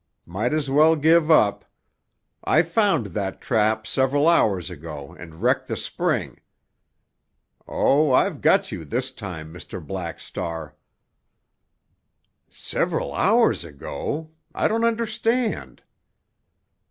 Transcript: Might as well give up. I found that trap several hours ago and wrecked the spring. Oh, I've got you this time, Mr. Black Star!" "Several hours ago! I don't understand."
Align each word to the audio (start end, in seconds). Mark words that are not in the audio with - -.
Might 0.25 0.51
as 0.51 0.67
well 0.67 0.95
give 0.95 1.29
up. 1.29 1.63
I 2.43 2.63
found 2.63 3.05
that 3.13 3.39
trap 3.39 3.85
several 3.85 4.27
hours 4.27 4.71
ago 4.71 5.13
and 5.19 5.43
wrecked 5.43 5.67
the 5.67 5.77
spring. 5.77 6.39
Oh, 7.67 8.11
I've 8.11 8.41
got 8.41 8.71
you 8.71 8.83
this 8.83 9.11
time, 9.11 9.53
Mr. 9.53 9.79
Black 9.79 10.19
Star!" 10.19 10.75
"Several 12.51 13.13
hours 13.13 13.63
ago! 13.63 14.31
I 14.55 14.67
don't 14.67 14.85
understand." 14.85 15.83